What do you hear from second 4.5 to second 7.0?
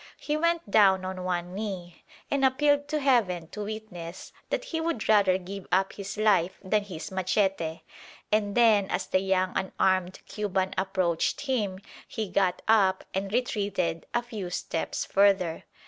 he would rather give up his life than